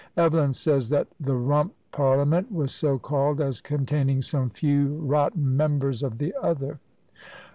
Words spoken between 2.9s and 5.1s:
called as containing some few